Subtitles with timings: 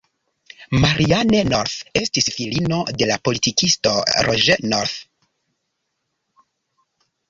[0.85, 3.95] Marianne North estis filino de la politikisto
[4.33, 4.99] Roger North.